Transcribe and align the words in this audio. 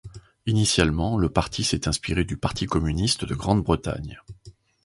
Initialement 0.47 1.15
le 1.15 1.29
parti 1.29 1.63
s'est 1.63 1.87
inspiré 1.87 2.23
du 2.25 2.35
parti 2.35 2.65
communiste 2.65 3.23
de 3.23 3.35
Grande-Bretagne. 3.35 4.19